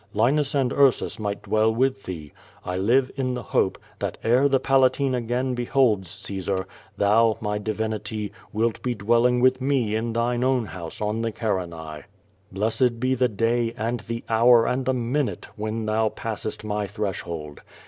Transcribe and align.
Linus 0.15 0.55
and 0.55 0.73
Ursus 0.73 1.19
might 1.19 1.43
dwell 1.43 1.71
with 1.75 2.05
thee. 2.05 2.33
I 2.65 2.75
live 2.75 3.11
in 3.17 3.35
the 3.35 3.43
hope, 3.43 3.77
that 3.99 4.17
ere 4.23 4.49
the 4.49 4.59
Palatine 4.59 5.13
again 5.13 5.53
beholds 5.53 6.09
Caesar, 6.09 6.65
thou, 6.97 7.37
my 7.39 7.59
divinity, 7.59 8.31
wilt 8.51 8.81
be 8.81 8.95
dwelling 8.95 9.41
with 9.41 9.61
me 9.61 9.93
in 9.95 10.13
thine 10.13 10.43
own 10.43 10.65
house 10.65 11.01
on 11.01 11.21
the 11.21 11.31
Carinae. 11.31 12.05
Blessed 12.51 12.99
be 12.99 13.13
the 13.13 13.29
dav, 13.29 13.75
and 13.77 13.99
the 13.99 14.23
hour 14.27 14.65
and 14.65 14.85
the 14.87 14.93
minute, 14.95 15.47
when 15.55 15.85
thou 15.85 16.09
passest 16.09 16.63
my 16.63 16.87
threshold. 16.87 17.61